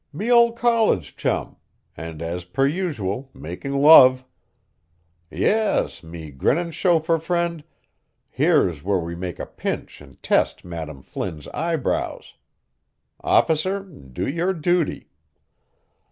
"Me 0.11 0.31
old 0.31 0.57
college 0.57 1.15
chum, 1.15 1.57
and 1.95 2.23
as 2.23 2.43
per 2.43 2.65
usual 2.65 3.29
making 3.35 3.71
love. 3.73 4.25
Yis, 5.29 6.01
me 6.01 6.31
grinning 6.31 6.71
chauffeur 6.71 7.19
frind, 7.19 7.63
here's 8.27 8.81
where 8.83 8.97
we 8.97 9.13
make 9.13 9.37
a 9.37 9.45
pinch 9.45 10.01
an' 10.01 10.17
test 10.23 10.65
Mme. 10.65 11.01
Flynn's 11.03 11.47
eyebrows. 11.49 12.33
Officer, 13.21 13.81
do 13.81 14.27
your 14.27 14.53
duty!" 14.55 15.07